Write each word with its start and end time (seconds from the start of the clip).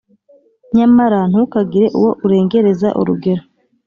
Nyamara 0.75 1.19
ntukagire 1.29 1.87
uwo 1.97 2.09
urengereza 2.25 2.87
urugero, 3.01 3.43